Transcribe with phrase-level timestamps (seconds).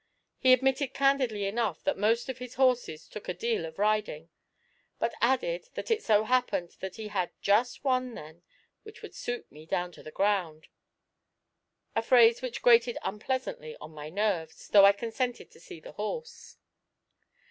[0.39, 4.31] He admitted candidly enough that most of his horses 'took a deal of riding,'
[4.97, 8.41] but added that it so happened that he had one just then
[8.81, 10.69] which would suit me 'down to the ground'
[11.95, 16.57] a phrase which grated unpleasantly on my nerves, though I consented to see the horse.